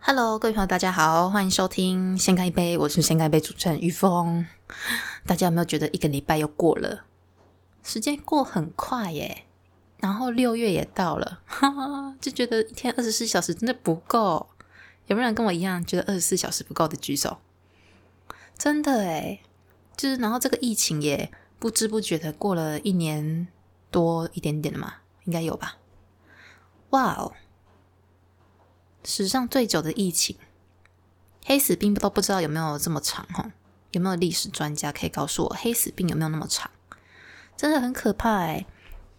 [0.00, 4.46] Hello，各位朋友，大家好，欢迎收听《先干一杯》，我是先干一杯主持人于峰。
[5.26, 7.04] 大家有没有觉得一个礼拜又过了？
[7.82, 9.44] 时间过很快耶，
[9.98, 14.48] 然后六月也到了，哈哈，就觉得一天二十四小时真的不够。
[15.08, 17.38] 有没有人跟我一样觉得二十四小时不够的举手？
[18.56, 19.42] 真的诶
[19.96, 23.48] 就是然后这个疫情也不知不觉的过了一年
[23.90, 25.76] 多一点点了嘛，应该有吧？
[26.90, 27.32] 哇哦！
[29.04, 30.36] 史上最久的疫情，
[31.44, 33.52] 黑死病都不知道有没有这么长哈？
[33.92, 36.70] 有没有历史专家可以告诉我黑死病有没有那么长？
[37.56, 38.66] 真的很可怕哎。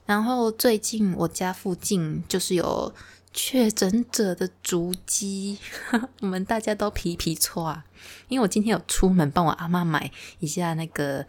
[0.05, 2.93] 然后最近我家附近就是有
[3.33, 5.59] 确诊者的足迹，
[6.21, 7.85] 我们大家都皮皮搓啊。
[8.27, 11.25] 因为我今天有出门帮我阿妈买一下那个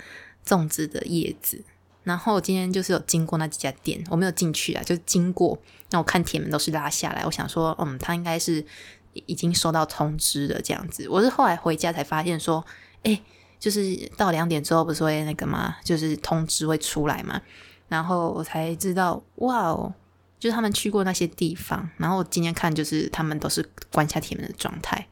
[0.46, 1.64] 粽子的叶子，
[2.02, 5.58] 然后今天就是有经过那几家店，我没有进去啊，就经过。
[5.90, 8.64] 那我看铁门都是拉下来，我想说，嗯，他应该是
[9.26, 11.06] 已经收到通知了这样子。
[11.08, 12.64] 我是后来回家才发现说，
[13.02, 13.20] 哎，
[13.58, 15.76] 就是到两点之后不是会那个吗？
[15.84, 17.40] 就是通知会出来嘛。
[17.88, 19.92] 然后我才知道，哇哦，
[20.38, 21.90] 就是他们去过那些地方。
[21.96, 25.08] 然后我今天看，就是他们都是关下铁门的状态，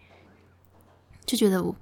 [1.26, 1.74] 就觉得我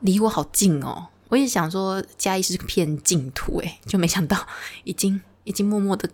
[0.00, 1.08] 离我好近哦。
[1.28, 4.46] 我也想说，嘉义是片净土，诶，就没想到
[4.84, 6.10] 已经已经默默的。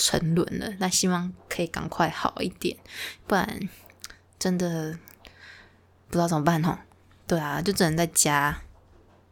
[0.00, 2.76] 沉沦了，那希望可以赶快好一点，
[3.26, 3.68] 不然
[4.38, 4.96] 真的
[6.06, 6.78] 不知道怎么办哦。
[7.26, 8.60] 对啊，就只能在家，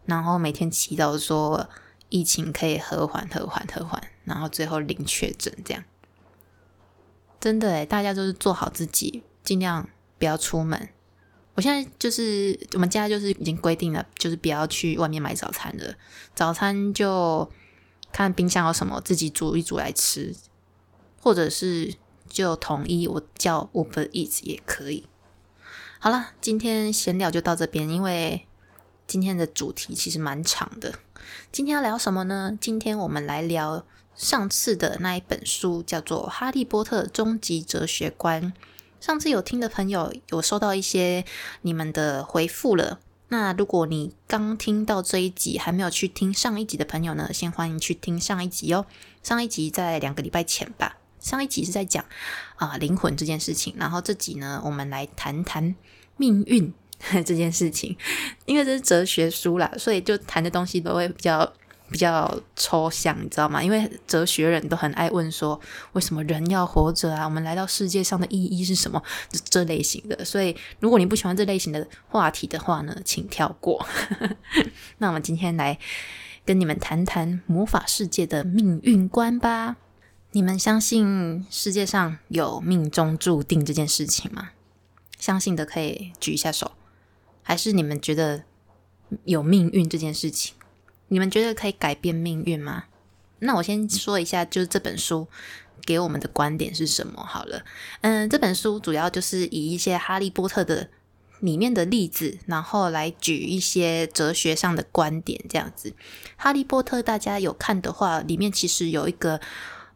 [0.06, 1.70] 然后每天祈祷说
[2.08, 5.84] 疫情可以和缓、和缓、和缓，然后最后零确诊这样。
[7.38, 10.88] 真的诶大家都是做好自己，尽量不要出门。
[11.56, 15.94] 我现在就是我们家就是已经规定了，就是不要去外面买早餐了，
[16.34, 17.50] 早餐就
[18.12, 20.36] 看冰箱有什么，自己煮一煮来吃。
[21.18, 21.92] 或者是
[22.28, 25.08] 就统一我叫 Uber Eat 也可以。
[25.98, 28.46] 好了，今天闲聊就到这边，因为
[29.08, 31.00] 今天的主题其实蛮长的。
[31.50, 32.56] 今天要聊什么呢？
[32.60, 33.84] 今天我们来聊
[34.14, 38.40] 上次的那一本书，叫做《哈利波特终极哲学观》。
[39.06, 41.24] 上次有听的朋友有收到一些
[41.62, 42.98] 你们的回复了。
[43.28, 48.84] 那如果你刚听到这一集还没有去听上一集的朋友呢，先欢迎去听上一集哦。
[49.22, 50.98] 上一集在两个礼拜前吧。
[51.20, 52.04] 上一集是在讲
[52.56, 55.76] 啊灵魂这件事情，然后这集呢，我们来谈谈
[56.16, 56.74] 命运
[57.24, 57.96] 这件事情。
[58.44, 61.52] 因为这是哲学书啦，所以就谈的东西都会比较
[61.90, 63.62] 比较抽象，你知道吗？
[63.62, 65.60] 因为哲学人都很爱问说，
[65.92, 67.24] 为什么人要活着啊？
[67.24, 69.02] 我们来到世界上的意义是什么？
[69.30, 70.24] 这类型的。
[70.24, 73.86] 所以如果你不喜欢这类型的话题的话呢，请跳过。
[74.98, 75.78] 那我们今天来
[76.44, 79.76] 跟你们谈谈魔法世界的命运观吧。
[80.32, 84.50] 你们相信世界上有命中注定这件事情吗？
[85.18, 86.72] 相信的可以举一下手。
[87.42, 88.42] 还是你们觉得
[89.24, 90.54] 有命运这件事情？
[91.08, 92.84] 你们觉得可以改变命运吗？
[93.40, 95.28] 那我先说一下，就是这本书
[95.84, 97.64] 给我们的观点是什么好了。
[98.00, 100.88] 嗯，这本书主要就是以一些哈利波特的
[101.40, 105.94] 里面的例子，然后来举一些哲学上的观点，这样子。
[106.36, 109.40] 哈利波特大家有看的话，里面其实有一个。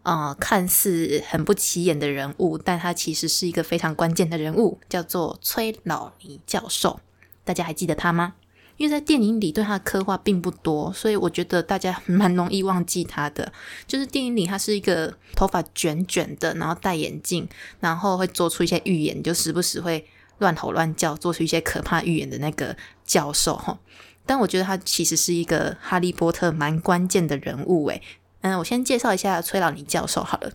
[0.02, 7.00] 啊，看似很不起眼的人物，但他其实是一个非常关键的人物，叫做崔老尼教授。
[7.44, 8.32] 大家还记得他吗？
[8.80, 13.52] 因为在电影里对他的刻画并不多，所以我觉得大家 蛮容易忘记他的。
[13.86, 17.46] 就是电影里他是一个头发卷卷的，然后戴眼镜，
[17.78, 20.06] 然后会做出一些预言，就时不时会
[20.38, 22.74] 乱吼乱叫，做出一些可怕预言的那个
[23.04, 23.76] 教授。
[24.24, 28.00] 但我觉得他其实是一个哈利波特蛮关键的人物诶。
[28.40, 30.50] 嗯，我先介绍一下崔老尼教授好了。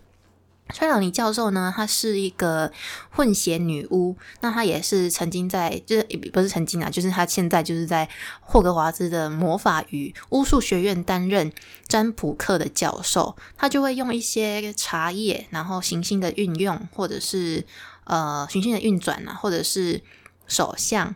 [0.74, 2.72] 崔老尼教授呢，她是一个
[3.10, 8.08] 混血女巫，那她也是曾经在，就是不是曾经啊，就是她现在就是在
[8.40, 11.52] 霍格华兹的魔法与巫术学院担任
[11.86, 13.36] 占卜课的教授。
[13.56, 17.64] 她就会用一些茶叶，然后行星的运用，或者是
[18.04, 20.02] 呃行星的运转啊，或者是
[20.46, 21.14] 手相。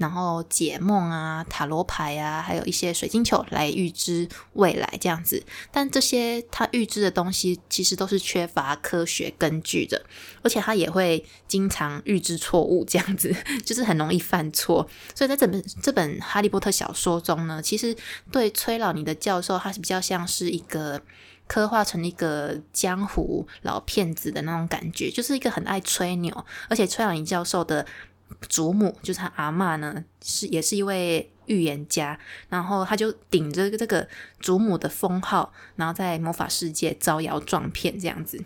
[0.00, 10.02] 然后解梦啊、塔罗牌啊，还有一些水晶球来预知未来这样子，但这些他预知的东西其实都是缺乏科学根据的，
[10.42, 14.88] 而且他也会经常预知错误，这样子 就是很容易犯错。
[15.14, 17.94] 所以在这本这本哈利波特小说中呢，其实
[18.32, 21.02] 对崔老尼的教授，他是比较像是一个
[21.46, 27.86] 刻画成一个江湖老骗子的那种感觉，就是一个很爱吹牛，而且崔老尼教授的。
[28.48, 32.18] 祖母就是他阿妈呢，是也是一位预言家，
[32.48, 34.06] 然后他就顶着这个
[34.40, 38.44] 祖母的封号，然后在魔法世界招摇撞骗这样子。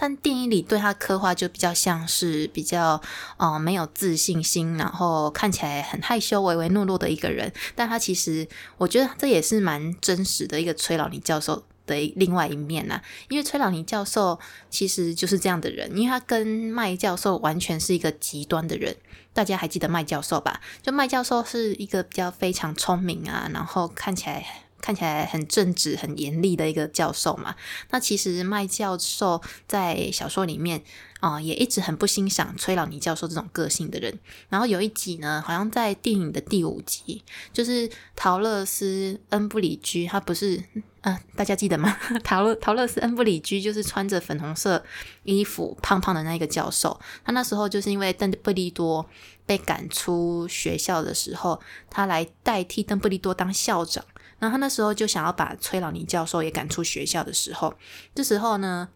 [0.00, 3.02] 但电影里对他刻画就比较像是比较
[3.36, 7.52] 呃没有自信心，然后看起来很害羞、唯唯诺诺的一个人。
[7.74, 8.46] 但他其实，
[8.76, 13.00] 我觉得这也是蛮真实的一个崔老尼教授的另外一面呐。
[13.28, 14.38] 因为崔老尼教授
[14.70, 18.94] 其实就是这样的人，因为他跟麦教授完全是一个极端的人。
[19.32, 20.60] 大家还记得麦教授吧？
[20.82, 24.67] 就麦教授是一个比较非常聪明啊，然后看起来。
[24.80, 27.54] 看起来很正直、很严厉的一个教授嘛。
[27.90, 30.82] 那其实麦教授在小说里面
[31.20, 34.18] 啊，也一直很不欣赏崔老尼教授这种个性的人。
[34.48, 37.22] 然后有一集呢，好像在电影的第五集，
[37.52, 40.62] 就是陶乐斯恩布里居，他不是
[41.00, 41.96] 呃，大家记得吗？
[42.22, 44.84] 陶乐陶乐斯恩布里居就是穿着粉红色
[45.24, 46.98] 衣服、胖胖的那一个教授。
[47.24, 49.04] 他那时候就是因为邓布利多
[49.44, 51.60] 被赶出学校的时候，
[51.90, 54.04] 他来代替邓布利多当校长。
[54.38, 57.74] 然后他那时候就想要把崔老尼教授也赶出学校的时候，
[58.14, 58.88] 这时候呢，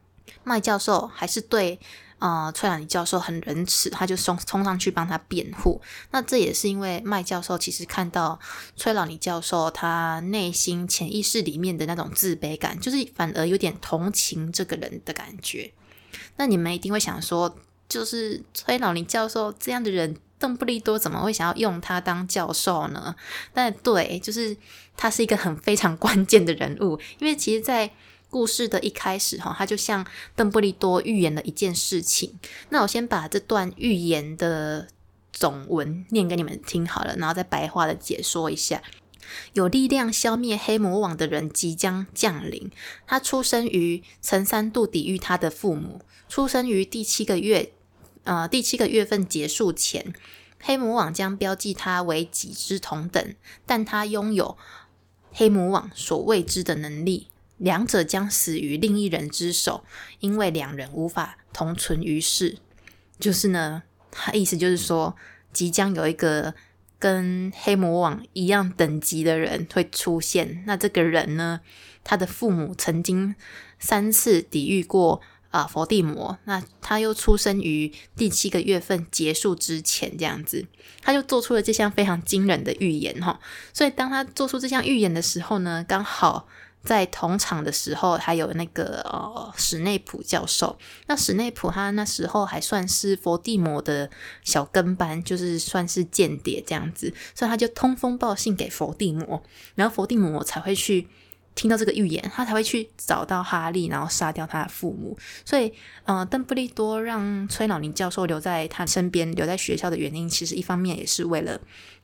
[0.44, 1.80] 麦教授还是对
[2.18, 5.80] 啊崔老尼教授很仁慈，他就冲冲上去帮他辩护。
[6.12, 8.38] 那这也是因为麦教授其实看到
[8.76, 15.72] 崔老尼教授他内心潜意识里面的那种自卑感，就是反而有点同情这个人的感觉。
[16.36, 17.56] 那你们一定会想说，
[17.88, 20.16] 就是崔老尼教授这样的人。
[20.42, 23.14] 邓布利多怎么会想要用他当教授呢？
[23.54, 24.56] 但对，就是
[24.96, 27.92] 他是一个很非常关键的人物，因为其实，在
[28.28, 30.04] 故事的一开始，哈，他就向
[30.34, 32.40] 邓布利多预言了一件事情。
[32.70, 34.88] 那我先把这段预言的
[35.32, 38.82] 总文念给你们听好了，然后再白话的解说一下：
[39.52, 42.68] 有力量消灭黑魔王的人即将降临。
[43.06, 47.70] 他出生于曾三度抵御他的父母，出生于第七个月。
[48.24, 50.12] 呃，第七个月份结束前，
[50.60, 53.34] 黑魔王将标记他为己之同等，
[53.66, 54.56] 但他拥有
[55.32, 57.26] 黑魔王所未知的能力。
[57.58, 59.84] 两者将死于另一人之手，
[60.20, 62.58] 因为两人无法同存于世。
[63.18, 65.16] 就是呢，他意思就是说，
[65.52, 66.54] 即将有一个
[67.00, 70.62] 跟黑魔王一样等级的人会出现。
[70.66, 71.60] 那这个人呢，
[72.04, 73.34] 他的父母曾经
[73.80, 75.20] 三次抵御过。
[75.52, 80.66] 啊，佛地魔，那他又出生于第七个月份结束之前，这样子，
[81.02, 83.38] 他就做出了这项非常惊人的预言哈。
[83.74, 86.48] 所以当他做出这项预言的时候呢，刚好
[86.82, 90.78] 在同场的时候，还有那个呃史内普教授。
[91.06, 94.08] 那史内普他那时候还算是佛地魔的
[94.42, 99.42] 小跟班，就是算是间谍这样子，所以他就通风报信给佛地魔，
[99.74, 101.08] 然后佛地魔才会去。
[101.54, 105.16] 听到这个预言，他才会去找到哈利，然后杀掉他的父母。
[105.44, 105.72] 所以，
[106.04, 111.60] 呃，邓布利多让崔老尼教授留在他身边，留在学校的原因，其实一方面也是为了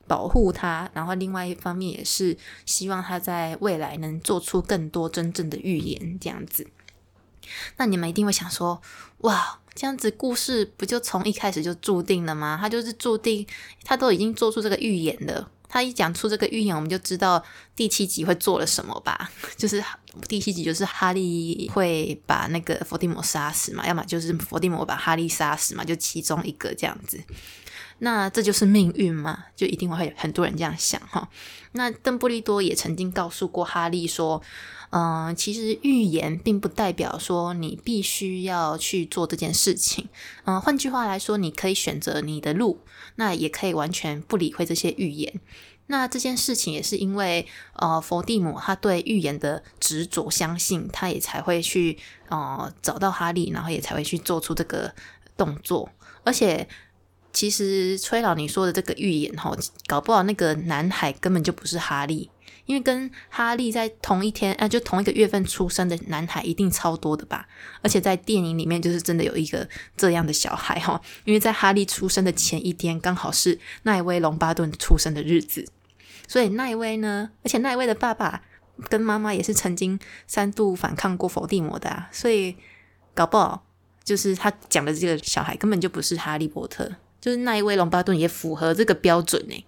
[0.07, 6.19] 保护他，然后另外一方面也是希望他在未来能做出更多真正的预言。
[6.19, 6.67] 这样子，
[7.77, 8.81] 那你们一定会想说，
[9.19, 12.57] 哇，这样子故事不就从一开始就注定了吗？
[12.61, 13.45] 他就是注定，
[13.83, 15.49] 他都已经做出这个预言了。
[15.69, 17.41] 他一讲出这个预言，我们就知道
[17.75, 19.31] 第七集会做了什么吧？
[19.55, 19.81] 就是
[20.27, 27.23] 第七集就是哈利会把那个伏地魔杀死嘛，要么就是伏地魔把哈利杀死嘛，就其中一个这样子。
[27.99, 29.45] 那这就是命运嘛？
[29.55, 31.29] 就一定会很多人这样想哈。
[31.73, 34.41] 那邓布利多也曾经告诉过哈利说。
[34.91, 40.09] 嗯，其实预言并不代表说你必须要去做这件事情。
[40.45, 42.79] 嗯，换句话来说，你可以选择你的路，
[43.15, 45.39] 那也可以完全不理会这些预言。
[45.91, 51.97] 那这件事情也是因为，呃，伏地魔他对预言的执着相信，他也才会去
[52.29, 54.93] 呃找到哈利，然后也才会去做出这个
[55.37, 55.89] 动作。
[56.23, 56.67] 而且，
[57.33, 59.55] 其实崔老你说的这个预言哈，
[59.87, 62.29] 搞不好那个男孩根本就不是哈利。
[62.69, 67.47] 因为跟哈利在同一天，呃，就同一个月份出生的男孩一定超多的吧？
[67.81, 71.01] 而且在电影里面，就是真的有一个这样的小孩哈。
[71.25, 75.65] 因为在哈利出生的前一天，刚好是奈威·隆巴顿出生的日子，
[76.27, 78.43] 所以奈威呢，而且奈威的爸爸
[78.87, 82.55] 跟妈妈也是曾经三度反抗过伏地魔的啊，所以
[83.15, 83.65] 搞不好
[84.03, 86.87] 就是他讲的这个小孩根本就不是哈利波特，
[87.19, 89.65] 就是奈威·隆巴顿也符合这个标准呢。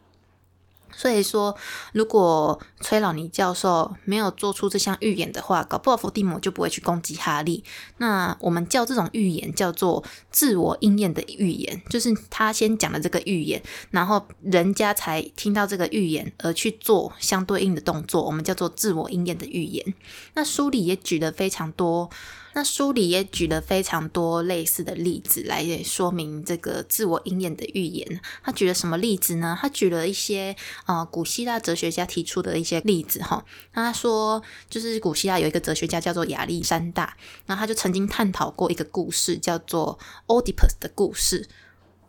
[1.02, 1.58] 所以说，
[1.94, 7.64] 如果崔老尼教授没有做出这项预言的话，搞不好伏地魔就不会去攻击哈利。
[7.98, 19.96] 那我们叫这种预言叫做自我应验的预言，就是他先讲了这个预言，然后人家才听到这个预言而去做相对应的动作，我们叫做自我应验的预言。
[20.36, 22.12] 那书里也举了非常多
[22.54, 28.20] 那书里也举了非常多类似的例子来说明这个自我应验的预言。
[28.44, 29.58] 他举了什么例子呢？
[29.60, 30.56] 他举了一些
[30.86, 33.46] 呃古希腊哲学家提出的一些例子哈。
[33.72, 37.16] 他说，就是古希腊有一个哲学家叫做亚历山大，
[37.46, 41.48] 那他就曾经探讨过一个故事，叫做 Oedipus 的故事。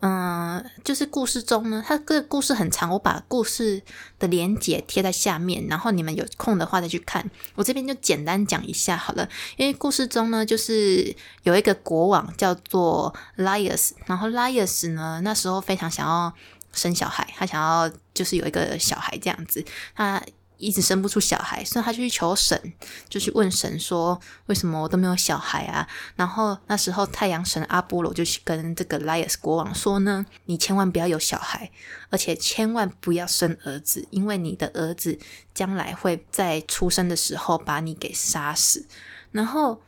[0.04, 3.80] 嗯，就是故事中呢，它个故事很长，我把故事
[4.18, 7.30] 的连结贴在下面，然后你们有空的话再去看。
[7.54, 16.34] 我这边就简单讲一下好了，因为故事中呢，就是有一个国王叫做 Laius，然后 Laius 呢那时候非常想要
[16.72, 20.20] 生小孩，他想要就是有一个小孩这样子，他。
[20.62, 22.72] 一直生不出小孩，所以他就去求神，
[23.08, 31.70] 就去问神说：“为什么我都没有小孩啊？”然后那时候太阳神阿波罗就去跟这个莱尔斯国王说呢：“你千万不要有小孩，
[32.10, 35.18] 而且千万不要生儿子，因为你的儿子
[35.52, 38.86] 将来会在出生的时候把你给杀死。”
[39.32, 39.82] 然后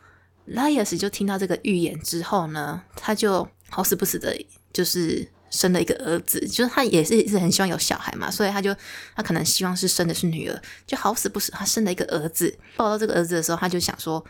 [0.45, 4.37] 莱尔斯就听到这个预言之后呢，他就好死不死的，
[4.73, 5.29] 就是。
[5.57, 8.75] 生了一个儿子，就是他也是是很希望有小孩嘛，所以他就
[9.15, 12.59] 他可能希望是生的是女儿，就好死不死他生了一个儿子。
[12.77, 14.25] 抱到这个儿子的时候，他就想说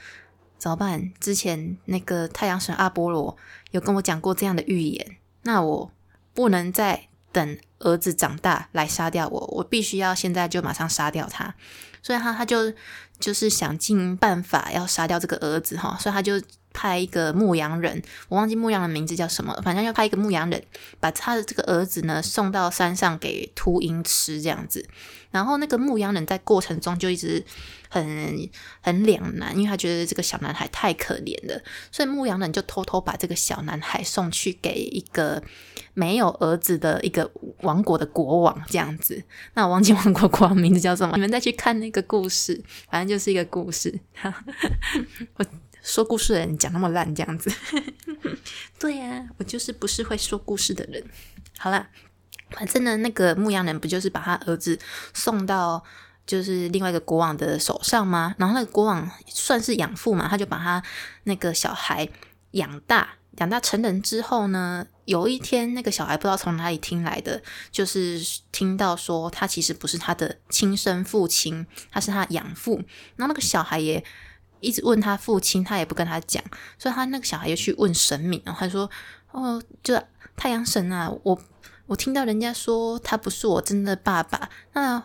[0.59, 1.13] 怎么办？
[1.19, 3.37] 之前那个太阳神阿波罗
[3.71, 5.91] 有跟我讲过这样的预言，那我
[6.35, 11.55] 不能再等儿子长大来杀掉我，我必须要现在就马上杀掉他。
[12.03, 12.73] 所以他他就
[13.19, 16.41] 就是想尽办法要杀掉这个儿子哈，所以他就。
[16.75, 20.63] 派一个牧羊人，我忘记牧羊人名字叫什么，反正要派一个牧羊人，
[21.01, 24.87] 把他的这个儿子呢送到山上给秃鹰吃这样子。
[25.31, 27.45] 然后那个牧羊人在过程中就一直
[27.89, 28.49] 很
[28.81, 35.43] 很两难，因为他觉得这个小男孩太可怜了，所以牧羊人就偷偷把这个小男孩送去给一个
[35.93, 37.29] 没有儿子的一个
[37.63, 39.25] 王国的国王这样子。
[39.55, 44.01] 那我忘记王国国王名字叫什么，你们再去看那个故事，反正就是一个故事。
[45.37, 45.45] 我。
[45.85, 47.53] 说故事的人讲那么烂这样子，
[48.81, 51.05] 对呀，我就是不是会说故事的人。
[51.59, 51.87] 好了，
[52.53, 54.79] 反正呢，那个牧羊人不就是把他儿子
[55.13, 55.85] 送到
[56.27, 58.35] 就是另外一个国王的手上吗？
[58.39, 60.83] 然后那个国王算是养父嘛，他就把他
[61.25, 62.09] 那个小孩
[62.53, 68.19] 养大，养大成人之后呢，有一天那个小孩不知道从哪里听来的，就是
[68.51, 72.77] 听到说他其实不是他的亲生父亲，他是他养父。
[73.17, 74.03] 然后那个小孩也。
[74.65, 76.43] 一直问他父亲，他也不跟他讲，
[76.79, 78.91] 所以他那个小孩又去问神明，然后他说
[79.31, 80.03] ：“哦，就
[80.37, 81.39] 太阳神啊，我
[81.87, 85.03] 我听到人家说他不是我真的爸爸，那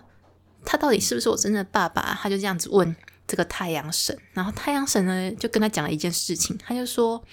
[0.63, 2.95] 他到底是不是我真的爸爸？”他就这样子问
[3.27, 7.23] 这个太阳神，然后太阳神呢就跟他讲了一件事情，他就说：“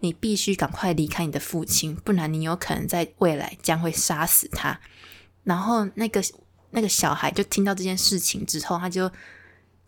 [0.00, 4.80] 你必须赶快离开你的父亲，不然你有可能在未来将会杀死他。”
[5.44, 6.22] 然后那个
[6.70, 9.10] 那个小孩就听到这件事情之后，他就。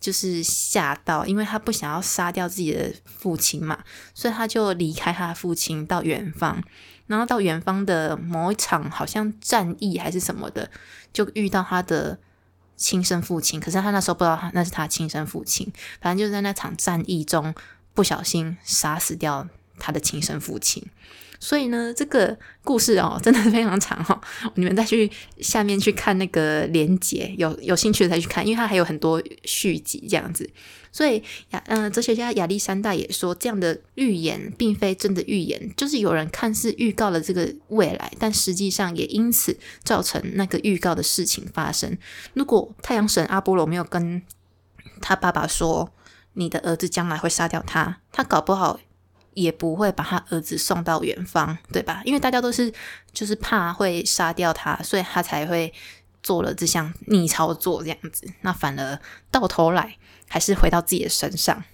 [0.03, 3.79] 就是吓到，因为他不想要杀掉自己的父亲嘛，
[4.13, 6.61] 所以他就离开他的父亲到远方，
[7.07, 10.69] 然后到远方的某一场好像战役还是什么的，
[11.13, 12.19] 就遇到他的
[12.77, 13.61] 亲生父亲。
[13.61, 17.55] 可是他那时候不知道那是他亲生父亲，反正就是在那场战役中
[17.95, 20.85] 不小心杀死掉他的亲生父亲。
[21.43, 24.21] 所以呢，这个故事哦， 真的非常长哈。
[24.55, 30.49] 你们再去下面去看那个连结，有有兴趣的再去看，因为它还有很多续集这样子。
[30.93, 31.21] 所以
[31.51, 41.99] 亚嗯，哲学家亚历山大也说，这样的预言并非真的预言，就是有人看似预告了这个未来，但实际上也因此造成那个预告的事情发生。
[42.35, 44.23] 如果太阳神阿波罗没有跟
[45.01, 45.91] 他爸爸说，
[46.35, 48.79] 你的儿子将来会杀掉他，他搞不好。
[49.35, 52.03] 也不会把他儿子送到远方，对吧？
[52.05, 52.73] 因为大家都是
[53.13, 55.73] 就是怕会杀掉他，所以他才会
[56.23, 58.27] 做了这项逆操作这样子。
[58.43, 58.99] 那反而
[59.31, 59.97] 到头来
[60.29, 61.65] 还是回到自己的身上，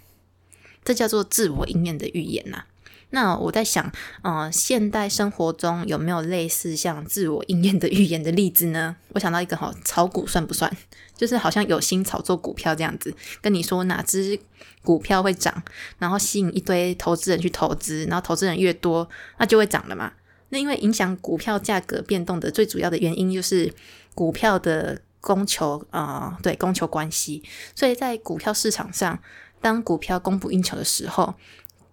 [0.84, 2.64] 这叫做自我应验的预言呐。
[3.10, 3.90] 那我在想，
[4.22, 8.96] 嗯，现代生活中有没有类似像自我应验的预言的例子呢？
[9.14, 10.70] 我想到一个哈，炒股算不算？
[11.16, 14.38] 就是好像有心炒作股票这样子，跟你说哪只
[14.82, 15.62] 股票会涨，
[15.98, 20.12] 然后吸引一堆投资人去投资，然后投资人越多，那就会涨了嘛。
[20.50, 23.72] 那因为影响股票价格变动的最主要的原因就是
[24.14, 27.42] 股票的供求啊，对供求关系。
[27.74, 29.18] 所以在股票市场上，
[29.62, 31.34] 当股票供不应求的时候。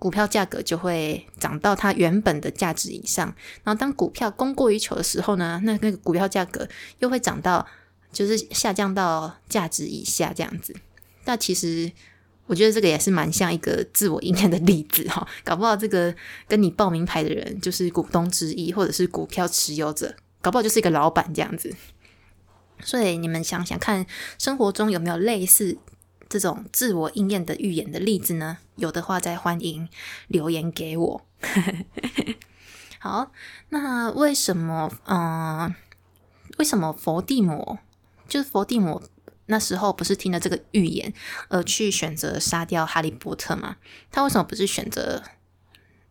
[0.05, 3.25] 股票价格就会涨到它原本的价值以上，
[3.63, 6.69] 然后当股票供过于求的时候呢，那那个股票价格
[6.99, 7.65] 又会涨到，
[8.11, 10.75] 就是下降到价值以下这样子。
[11.23, 11.91] 那其实
[12.45, 16.13] 我觉得这个也是蛮像一个自我应验的例子哈，搞不好这个
[16.47, 21.73] 跟你报名牌的人就是股东之一，或者是股票持有者，搞不好就是一个老板这样子。
[22.81, 24.05] 所以你们想想看，
[24.37, 25.79] 生活中有没有类似
[26.29, 28.59] 这种自我应验的预言的例子呢？
[28.75, 29.89] 有的话再欢迎
[30.27, 31.25] 留言给我。
[32.99, 33.31] 好，
[33.69, 35.75] 那为什么，嗯，
[36.57, 37.77] 为什么佛地魔
[38.27, 39.01] 就是佛地魔
[39.45, 41.13] 那时候不是听了这个预言
[41.49, 43.77] 而去选择杀掉哈利波特吗？
[44.11, 45.21] 他为什么不是选择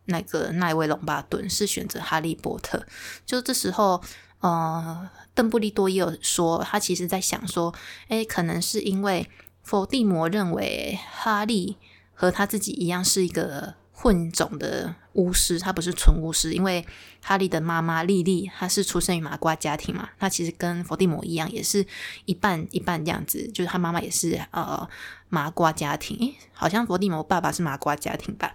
[0.05, 2.85] 那个奈威龙巴顿，是选择哈利波特？
[3.25, 4.01] 就这时候，
[4.39, 7.73] 呃，邓布利多也有说，他其实在想说，
[8.07, 9.29] 诶，可能是因为
[9.63, 11.77] 佛地魔认为哈利
[12.15, 13.75] 和他自己一样是一个。
[13.97, 16.85] 混种的巫师，他不是纯巫师，因为
[17.21, 21.83] 哈利的妈妈莉莉，她是出生于麻瓜家庭嘛，她其实跟伏地魔一样，也是
[22.25, 24.87] 一半一半这样子，就是他妈妈也是呃
[25.29, 28.53] 麻瓜家庭，诶，好像伏地魔爸爸是麻瓜家庭吧，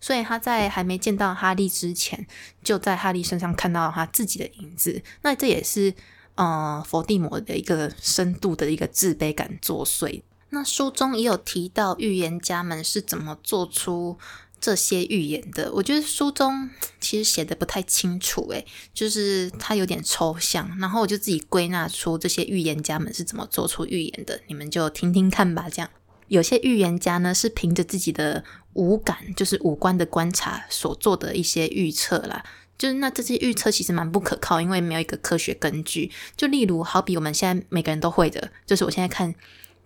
[0.00, 2.26] 所以他在还没见到哈利之前，
[2.62, 5.94] 就在哈利身上看到他自己的影子，那这也是
[6.34, 10.22] 呃伏地魔的一个深度的一个自卑感作祟。
[10.54, 14.16] 那书中也有提到预言家们是怎么做出。
[14.60, 20.78] 这些预言的，我觉得书中其实写的不太清楚，诶，就是它有点抽象。
[20.80, 25.66] 然后我就自己归纳出这些预言家们是怎么做出预言的，你们就听听看吧。
[25.70, 25.90] 这样，
[26.28, 28.42] 有些预言家呢是凭着自己的
[28.72, 32.42] 五感，就是五官的观察所做的一些预测啦。
[32.78, 36.10] 就是那这些预测其实蛮不可靠，因为没有一个科学根据。
[36.38, 39.34] 就例如，好比我们现在每个人都会的，就是我现在看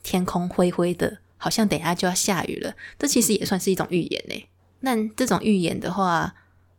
[0.09, 4.49] 天空灰灰的，好像等一下就要下雨了，这其实也算是一种预言呢。
[4.81, 6.35] 那这种预言的话，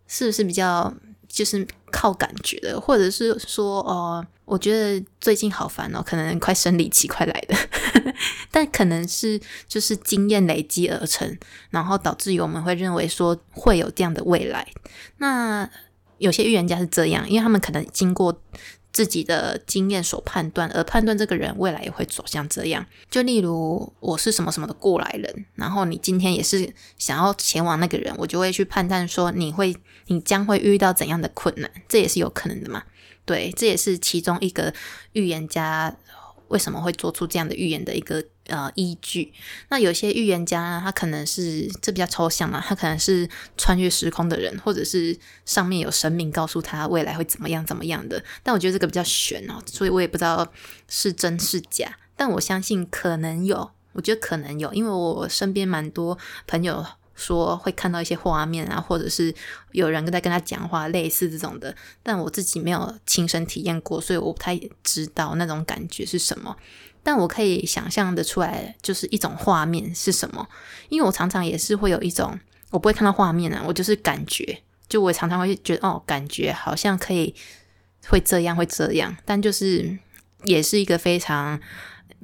[0.07, 0.91] 是不是比较
[1.27, 7.55] 就是靠感觉的，或者是说，哦，我觉得最近好烦哦，可能快生理期快来的，
[8.50, 11.38] 但可能是就是经验累积而成，
[11.69, 14.67] 然后导致于我们会认为说会有这样的未来。
[15.17, 15.69] 那
[16.17, 18.41] 有些预言家是这样，因为他们可能经过。
[19.00, 22.86] 自己的经验所判断，而判断这个人未来也会走向这样。
[23.10, 29.74] 就例如我是什么什么的过来人，然后你今天也是想要前往那个人，我就会去判断说你会，
[30.08, 32.84] 你将会遇到怎样的困难，这也是有可能的嘛？
[33.24, 34.74] 对，这也是其中一个
[35.13, 35.96] 预言家。
[36.50, 39.34] 为什么会做出这样的预言的一个呃依据？
[39.70, 48.23] 那有些预言家，他可能是这比较抽象嘛，他可能是穿越时空的人，或者是上面有神明告诉他未来会怎么样怎么样的。
[48.43, 50.52] 但我觉得这个比较玄哦，所以我也不知道
[50.88, 51.97] 是真是假。
[52.15, 56.86] 但我相信可能有，我觉得可能有，因为我身边蛮多朋友。
[57.19, 59.36] 说会看到一些画面啊，或者是
[59.73, 66.56] 有人在跟他讲话，类似这种的，但我自己没有亲身体验过，所以我不太知道那种感觉是什么。
[67.12, 70.48] 但我可以想象的出来，就是一种画面是什么，
[70.89, 77.34] 因为我常常也是会有一种，我不会看到画面啊，我就是感觉，就我常常会觉得哦，感觉好像可以
[78.10, 79.98] 会这样，会这样，但就是
[80.43, 81.60] 也是一个非常。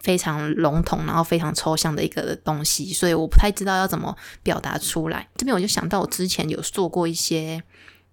[0.02, 5.28] 非常笼统，然后非常抽象的一个东西，所以我不太知道要怎么表达出来。
[5.36, 7.64] 这边我就想到，我之前有做过一些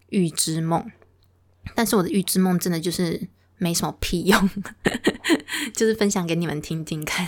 [0.09, 0.91] 预知梦，
[1.75, 3.29] 但是我的预知梦真的就是
[3.63, 4.51] 没什么屁用，
[5.73, 7.27] 就是分享给你们听听看。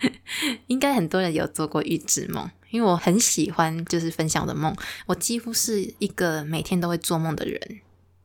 [0.68, 4.76] 应该很多人有做过预知梦，因为我很喜欢就是分享的梦。
[5.06, 7.80] 我几乎是一个每天都会做梦的人。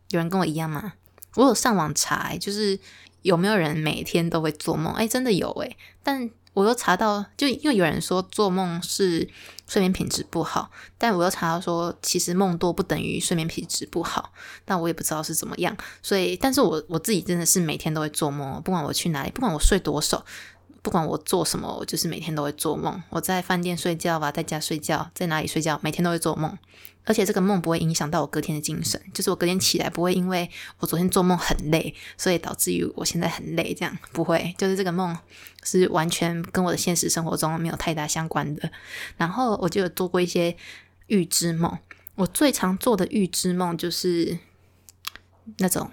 [0.09, 0.93] 有人跟我一样吗？
[1.35, 2.77] 我有上网查，就是。
[3.23, 4.93] 有没有人每天都会做梦？
[4.93, 9.29] 哎，真的有哎，但我又查到，就因为有人说做梦是
[9.67, 14.33] 睡眠品质不好，但我又查到说，其实梦多不等于睡眠品质不好，
[14.65, 15.77] 但我也不知道是怎么样。
[16.01, 20.25] 所以，但是我我自己真的是每天都会做梦，不管我去哪里，不管我睡多少，
[20.81, 23.03] 不管我做什么，我就是每天都会做梦。
[23.11, 26.57] 我在饭店睡觉吧，在家睡觉，在哪里睡觉，每天都会做梦。
[27.07, 34.53] 而且这个梦不会影响到我隔天的精神，就是我隔天起来不会因为我昨天做梦很累，所以导致于我现在很累，这样不会。
[34.57, 35.17] 就是这个梦
[35.63, 38.69] 是完全跟我的现实生活中没有太大相关的。
[39.15, 40.55] 然后我就有做过一些
[41.07, 41.79] 预知梦，
[42.15, 44.37] 我最常做的预知梦就是
[45.59, 45.89] 那种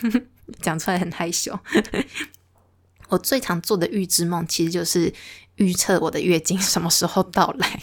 [0.62, 1.60] 讲出来很害羞。
[3.08, 5.12] 我最常做的预知梦其实就是
[5.56, 7.82] 预测我的月经什么时候到来。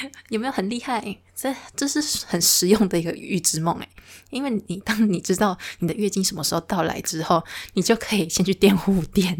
[0.30, 1.18] 有没有很厉害？
[1.34, 3.88] 这这是很实用的一个预知梦诶，
[4.30, 9.38] 因为你当你知道你的月经什么时候到来之后，你就可以先去垫护垫，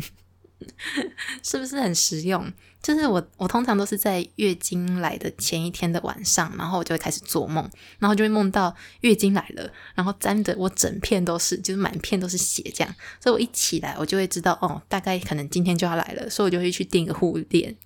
[1.42, 2.52] 是不是很实用？
[2.80, 7.68] 就是我我通常都是在月经来的前一天的晚上，然后我就会开始做梦，
[7.98, 17.76] 然后就会梦到月经来了，然后沾的我整片都是，就是满片都是血这样，所以我一起来我就会知道哦，大概可能今天就要来了，所以我就会去垫个护垫，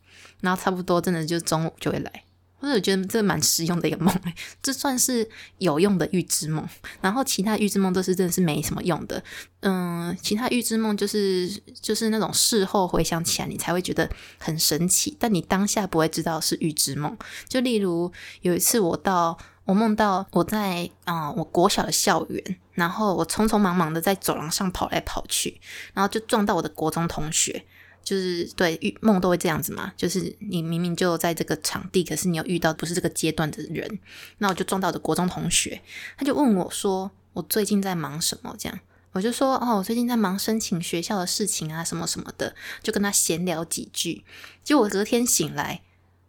[0.40, 2.24] 然后差不多真的就中午就会来。
[2.62, 4.14] 或者我觉得这蛮实用的一个梦，
[4.62, 6.64] 这算是有用的预知梦。
[7.00, 9.20] 然后其他预知梦都是真的是没什么用的。
[9.62, 11.48] 嗯，其他预知梦就是
[11.80, 17.18] 就是那种事后回想起来你才会觉得很神奇，但你当下不会知道是预知梦。
[17.48, 25.60] 就例如有一次我到我梦到我在啊我国小的校园，然后我匆匆忙忙的在走廊上跑来跑去，
[25.94, 27.64] 然后就撞到我的国中同学。
[28.02, 33.98] 就是对梦都会这样子嘛，就是你明明就在这个场地，可是你又遇到不是这个阶段的人，
[34.38, 35.80] 那我就撞到的国中同学，
[36.16, 38.78] 他就问我说：“我最近在忙什么？”这样
[39.12, 44.24] 我就说：“哦，我最近在忙申请学校的事情啊，什么什么的。”就跟他闲聊几句，
[44.64, 45.82] 结果隔天醒来。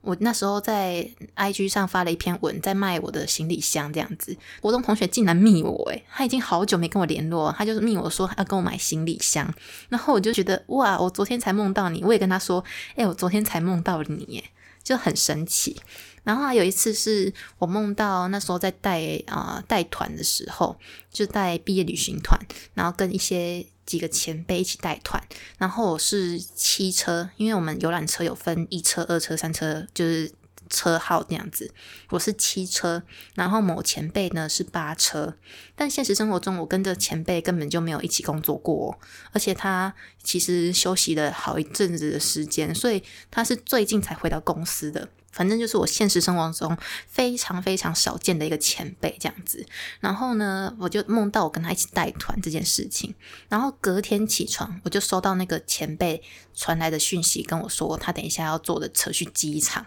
[0.04, 9.52] 我那时候在 IG 上发了一篇文，在卖我的行李箱这样子，国中同学竟然密我，诶他已经好久没跟我联络，他就是密我说要跟我买行李箱，
[9.88, 12.62] 然后我就觉得哇，我昨天才梦到你，我也跟他说，
[12.96, 14.44] 哎，我昨天才梦到你，
[14.84, 15.82] 就很神奇。
[16.24, 20.78] 然后还有一次是我梦到那时候在带啊带团的时候，
[21.12, 22.38] 就带毕业旅行团，
[22.74, 23.66] 然后跟一些。
[23.86, 25.22] 几个前辈一起带团，
[25.58, 30.32] 然后我是七车，因为我们游览车有分一车、二车、三车，就是
[30.70, 31.72] 车号这样子。
[32.10, 33.04] 我是七车，
[33.36, 35.36] 然后某前辈呢是八车。
[35.76, 38.98] 但现实生活中，我跟着前辈根本就没有一起工作过，
[39.32, 39.94] 而且他
[40.24, 45.10] 其实休息了好一阵子的时间，所以他是最近才回到公司的。
[45.34, 49.66] 反正就是我现实生活中非常非常少见的一个前辈这样子，
[50.00, 53.14] 然后呢，我就梦到我跟他一起带团这件事情，
[53.50, 56.22] 然后隔天起床，我就收到那个前辈
[56.54, 59.84] 传来的讯息，跟我说他等一下要坐的车去机场，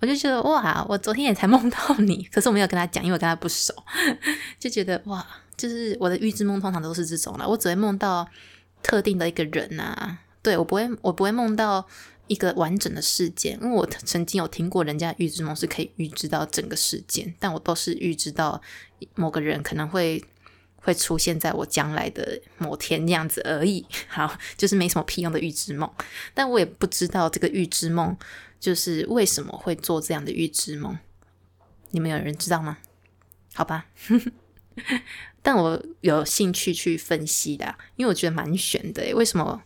[0.00, 3.74] 我就觉得哇，我昨天也才梦到你，可是我没有跟他讲，因为我跟他不熟，
[4.60, 8.28] 就觉得哇，就是我的预知梦通常都是这种了，我只会梦到
[8.82, 11.86] 特定的一个人啊，对我不会，我不会梦到。
[12.26, 18.60] 一个完整的事件，因为我曾经有听过人家预知梦是可以预知到整个事件，但我都是预知到
[19.14, 20.24] 某个人可能会
[20.76, 23.84] 会出现在我将来的某天那样子而已。
[24.08, 25.90] 好，就是没什么屁用的预知梦，
[26.32, 28.16] 但我也不知道这个预知梦
[28.58, 30.98] 就是为什么会做这样的预知梦。
[31.90, 32.78] 你们有人知道吗？
[33.52, 33.86] 好吧，
[35.42, 39.14] 但我有兴趣去分析的，因为我觉得蛮悬的。
[39.14, 39.62] 为什么？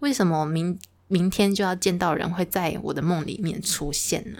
[0.00, 0.78] 为什么明？
[1.10, 4.38] 明天就要见到人，会在我的梦里面出现呢，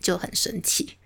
[0.00, 0.98] 就很神奇。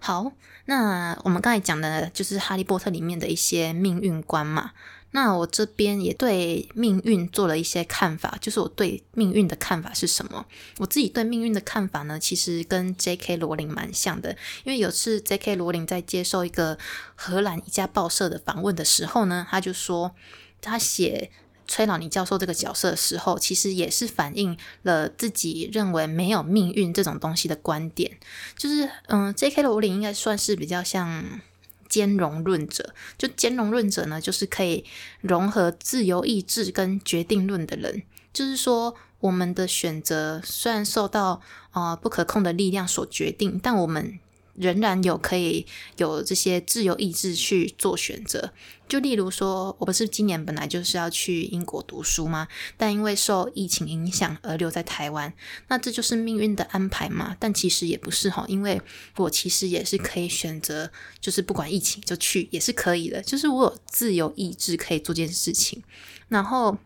[0.00, 0.32] 好，
[0.64, 4.72] 那我们刚才讲的就是《哈利波特》里面的一些命运观嘛。
[5.12, 10.44] 那我这边也对命运做了一些看法，就是我对命运的看法是什么？
[10.78, 13.36] 我自己对命运的看法呢，其实跟 J.K.
[13.36, 14.36] 罗琳蛮像的。
[14.64, 15.54] 因为有次 J.K.
[15.54, 16.76] 罗琳在接受一个
[17.14, 20.16] 荷兰一家报社的访问的时候呢，他就说
[20.60, 21.30] 他写。
[21.66, 28.18] 崔老尼教授这个角色的时候，其实也是反映了自己认为没有命运这种东西的观点。
[28.56, 29.62] 就是，嗯，J.K.
[29.62, 31.40] 罗琳应该算是比较像
[31.88, 32.94] 兼容论者。
[33.16, 34.84] 就兼容论者呢，就是可以
[35.20, 38.02] 融合自由意志跟决定论的人。
[38.32, 44.18] 就是说，我们的选择虽然受到啊不可控的力量所决定，但我们。
[44.54, 48.52] 仍然有可以有这些自由意志去做选择，
[48.86, 52.46] 就例如说，我不是今年本来就是要去英国读书吗？
[52.76, 55.32] 但因为受疫情影响而留在台湾，
[55.68, 57.34] 那这就是命运的安排嘛？
[57.40, 58.80] 但其实也不是哈，因为
[59.16, 65.82] 我其实也是可以选择，就是不管疫情就去也是可以的，就是我有自由意志可以做件事情。
[66.28, 66.76] 然后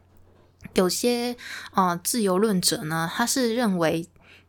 [0.75, 1.37] 有些
[1.73, 4.07] 啊自由论者呢，他是认为。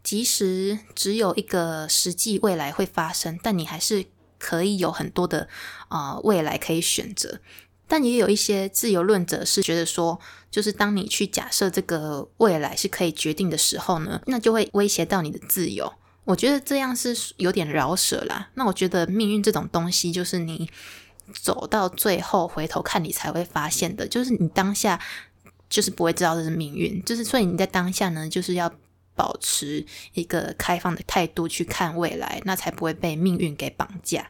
[0.07, 4.05] 即使只有一个实际未来会发生，但你还是
[4.39, 5.49] 可以有很多的
[5.89, 7.41] 啊未来可以选择。
[7.89, 10.17] 但也有一些自由论者是觉得说，
[10.49, 15.91] 就是当你去假设这个未来是可以决定的时候呢，那就会威胁到你的自由。
[16.23, 18.47] 我觉得这样是有点饶舌啦。
[18.53, 20.69] 那我觉得命运这种东西，就是你
[21.33, 24.97] 走到最后回头看你才会发现的，就是你当下
[25.69, 27.03] 就是不会知道这是命运。
[27.03, 28.71] 就是所以你在当下呢，就是要。
[29.17, 34.29] 保持一个开放的态度去看未来，那才不会被命运给绑架。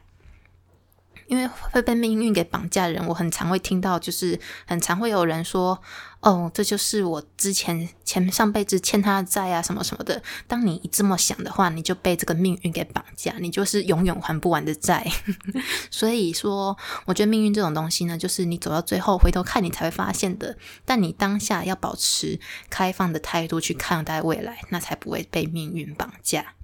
[1.28, 5.78] 因为会被命运给绑架的人，我很常会听到，就是很常会有人说
[6.20, 15.06] ：“哦，这就是我之前前上辈子欠他的债啊，什么什么的。”当你这么想的话，你就被这个命运给绑架，你就是永远还不完的债。
[15.92, 20.56] 所以说，我觉得命运这种东西呢，就是你走到最后回头看你才会发现的。
[20.86, 26.54] 但你当下要保持开放的态度去看待未来，那才不会被命运绑架。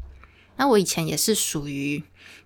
[0.56, 2.02] 那我以前也是属于。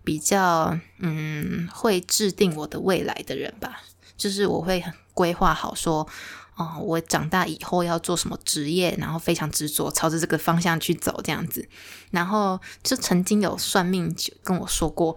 [0.09, 3.83] 比较嗯，会制定我的未来的人吧，
[4.17, 6.09] 就是我会规划好说，
[6.57, 11.69] 哦，我长大以后要做什么职业，然后非常执着朝着这个方向去走这样子。
[12.11, 15.15] 然后就曾经有算命就跟我说过，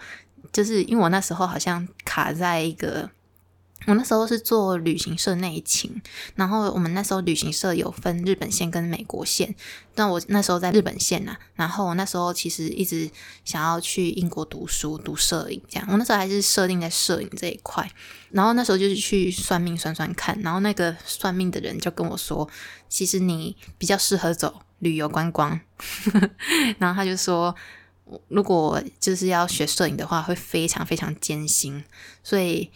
[0.52, 3.10] 就是因为我那时候好像卡在一个。
[3.88, 6.02] 我那时候是做旅行社内勤，
[6.36, 9.56] 然后我们那时候旅行社有分日本线跟美国线，
[9.96, 13.10] 但我那时候在日本线呐，然后我那时候其实一直
[13.44, 17.92] 想要去英国读书读摄影，这样我那时候还是设定在摄影这一块，
[18.30, 22.48] 然后那时候就是去算命算算看，然后那个算命的人就跟我说，
[22.88, 25.60] 其实你比较适合走旅游观光，
[26.78, 27.56] 然后他就说，
[28.28, 31.84] 如果就是要学摄影的话，会非常非常艰辛，
[32.24, 32.70] 所以。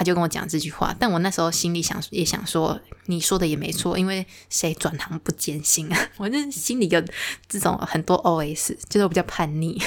[0.00, 6.08] 他就跟我讲这句话，但我那时候心里想也想说，你说的也没错，因为谁转行不艰辛啊？
[6.16, 7.04] 我这心里有
[7.46, 9.78] 这种很多 OS，就是我比较叛逆。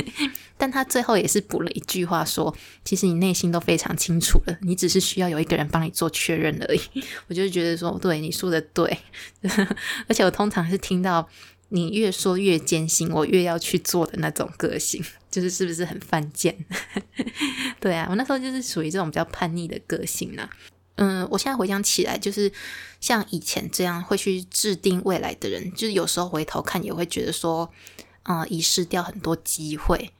[0.56, 6.80] 但他最后也是补了一句话说，其实你内心都非常清楚了，你只是需要有一个人帮你做确认而已。
[7.28, 8.98] 我就觉得说，对你说的对，
[10.08, 11.28] 而且我通常是听到。
[11.70, 16.56] 你越说越艰辛，我越要去做的那种个性， 就是是不是很犯贱？
[17.80, 20.48] 对啊，我那时候就是属于这种比较叛逆的个性呢。
[20.96, 22.52] 嗯，我现在回想起来，就是
[23.00, 27.72] 像以前这样会去制定未来的人，就是有时候回头看也会觉得说，
[28.24, 30.10] 嗯，遗失掉很多机会，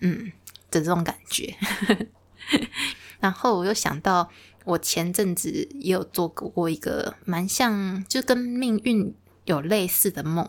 [0.00, 0.30] 嗯
[0.70, 1.54] 的这种感觉。
[3.18, 4.28] 然后我又想到，
[4.64, 9.14] 我前阵子也有做过一个蛮像，就跟命运
[9.46, 10.46] 有类似的梦。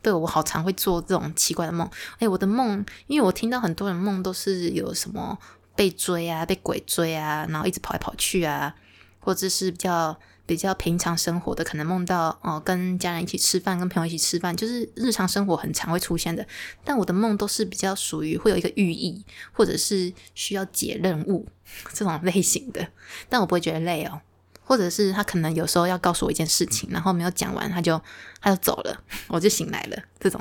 [0.00, 5.38] 对我好常会做这种奇怪的梦，哎，我的梦，因为我听到很多人梦都是有什么
[5.74, 8.74] 被追啊、被鬼追啊，然后一直跑来跑去啊，
[9.20, 16.46] 或者是比较比较平常生活的，可能梦到哦跟家人一起吃饭、跟朋友一起吃饭，就是日常生活很常会出现的。
[16.84, 21.46] 但我的梦都是比较属于会有一个寓意，或者是需要解任务
[21.92, 22.88] 这种类型的，
[23.28, 24.20] 但我不会觉得累哦。
[24.68, 27.98] 或者是他可能有时候要告诉我一件事情，然后没有讲完，他就
[28.38, 29.96] 他就走了，我就醒来了。
[30.20, 30.38] 这种，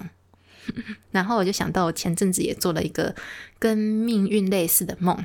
[1.12, 3.16] 然后我就想到我前阵子也做了一个
[3.58, 5.24] 跟命运类似的梦，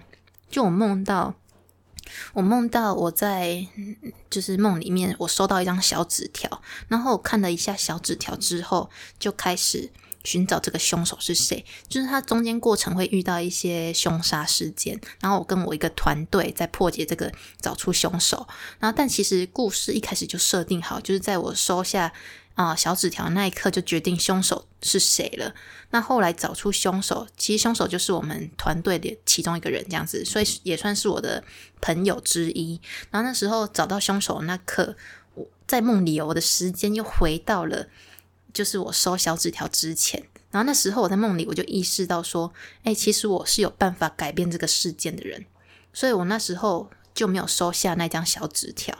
[0.48, 1.34] 就我梦到
[2.34, 3.66] 我梦到我在
[4.30, 8.88] 就是梦里面，我收到一张小纸条，然后我看了一下小纸条之后，
[9.18, 9.90] 就开始。
[10.24, 11.64] 寻找这个凶手是谁？
[11.88, 18.46] 就是他中间过程会遇到一些凶杀事件，然后我跟我一个团队在破解这个，找出凶手。
[18.78, 22.12] 然后，但其实故事一开始就设定好，就是在我收下
[22.54, 25.54] 啊小纸条那一刻就决定凶手是谁了。
[25.90, 31.42] 那后来找出凶手，其实凶手就是我们团队的其中一个人，这样子，所以也算是我的
[31.80, 32.80] 朋友之一。
[33.10, 34.96] 然后那时候找到凶手那刻，
[35.34, 37.88] 我在梦里，我的时间又回到了。
[38.52, 42.52] 就是我收小纸条之前，然后那时候我在梦里，我就意识到说，
[42.84, 45.44] 哎，其实我是有办法改变这个事件的人，
[45.92, 48.96] 所以我那时候就没有收下那张小纸条。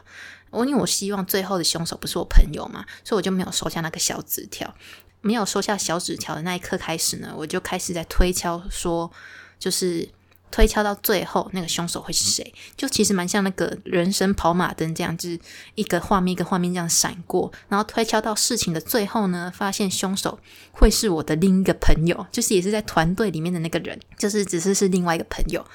[0.51, 4.75] 我因为我希望最后的凶手不是我朋友嘛，所以我就没有收下那个小纸条。
[5.21, 9.11] 没有收下小纸条的那一刻开始呢，我就开始在推敲说，
[9.59, 10.09] 就是。
[10.53, 12.55] 推敲到最后，那个凶手会是谁？
[12.77, 15.41] 就其实蛮像那个人生跑马灯这样，就是
[15.75, 20.39] 一个画面一个画面这样闪过，然后推敲到事情的最后呢，发现凶手
[20.71, 25.67] 会是我的另一个朋友，就是也是在团队里面的那个人，就是只是是另外一个朋友。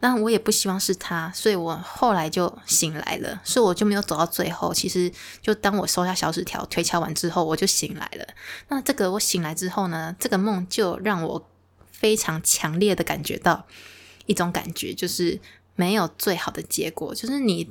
[0.00, 4.74] 那我也不希望是他，所以我后来就醒来了，所以我就没有走到最后。
[4.74, 5.10] 其实
[5.40, 8.26] 就当我收下小纸条推敲完之后，我就醒来了。
[8.68, 11.48] 那这个我醒来之后呢，这个梦就让我
[11.90, 13.64] 非常强烈的感觉到。
[14.26, 15.40] 一种感觉就是
[15.74, 17.70] 没有最好的结果，就是你，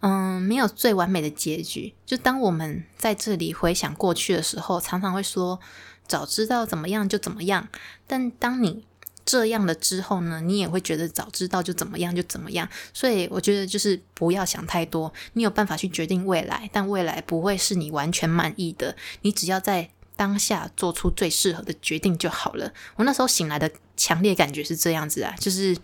[0.00, 1.94] 嗯，没有最完美的结局。
[2.06, 5.60] 就当我们在这里回想过去的时候，常常会说
[6.06, 7.68] 早知道怎么样就怎么样。
[8.06, 8.84] 但当你
[9.24, 12.68] 这样了之后呢，你也会觉得早知道就怎么样就怎么样。
[12.92, 18.96] 所以我觉得就是不要想太多，你有办法去决定未来，但未来不会是你完全满意的。
[19.22, 22.72] 你只要在当下做出最适合的决定就好了。
[22.96, 23.70] 我那时候醒来的
[24.02, 25.76] 强烈感觉是这样子啊，就是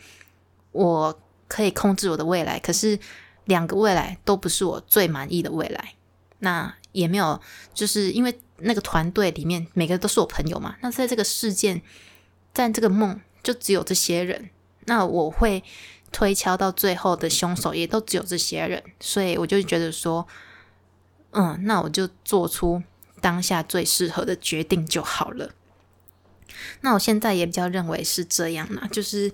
[0.72, 2.98] 我可以控制我的未来，可是
[3.44, 5.94] 两个未来都不是我最满意的未来。
[6.40, 7.40] 那也没有，
[7.72, 10.74] 就是因为那个团队里面每个都是我朋友嘛。
[10.80, 11.80] 那在这个事件，
[12.52, 14.50] 在这个梦，就只有这些人。
[14.86, 15.62] 那我会
[16.10, 18.82] 推敲到最后的凶手，也都只有这些人。
[18.98, 20.26] 所以我就觉得说，
[21.30, 22.82] 嗯，那我就做出。
[23.20, 25.50] 当下最适合的决定就好了。
[26.80, 29.30] 那我现在也比较认为是这样嘛，就是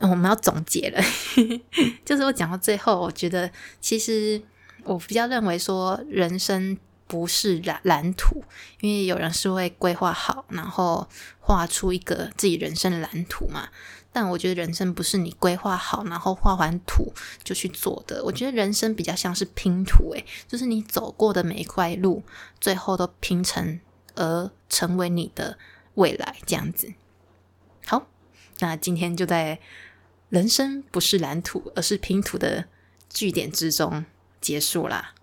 [0.00, 1.02] 我们要总结了。
[2.04, 4.40] 就是我讲到最后，我觉得其实
[4.84, 6.76] 我比较认为说，人生
[7.06, 8.42] 不是蓝蓝图，
[8.80, 11.08] 因为有人是会规划好，然后
[11.40, 13.68] 画出一个自己人生蓝图嘛。
[14.16, 18.22] 但我觉得人生不是你规划好，然后画完图就去做的。
[18.22, 22.22] 我觉得人生比较像是拼图，诶，就是你走过的每一块路，
[22.60, 23.80] 最后都拼成
[24.14, 25.58] 而成为你的
[25.94, 26.92] 未来这样子。
[27.86, 28.06] 好，
[28.60, 29.58] 那今天就在
[30.28, 32.66] 人生不是蓝图，而是拼图的
[33.08, 34.04] 句点之中
[34.40, 35.14] 结束啦。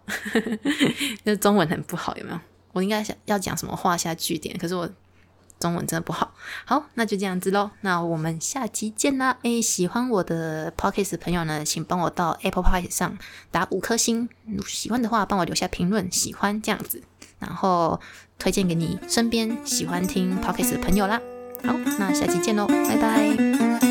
[1.23, 2.39] 那中文很不好，有没有？
[2.73, 4.89] 我应该想要讲什么画下句点，可是我。
[5.59, 6.33] 中文真的不好，
[6.65, 7.69] 好，那就这样子喽。
[7.81, 9.37] 那我们下期见啦！
[9.43, 13.15] 诶，喜欢我的 podcast 朋友呢，请帮我到 Apple Podcast 上
[13.51, 14.27] 打五颗星。
[14.67, 17.03] 喜欢的话，帮我留下评论，喜欢这样子，
[17.41, 17.99] 然后
[18.39, 21.19] 推荐给你身边喜欢听 p o c k e t 的朋友啦。
[21.65, 23.90] 好，那下期见喽，拜拜。